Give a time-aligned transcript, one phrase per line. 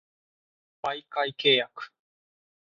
[0.81, 1.91] 媒介契約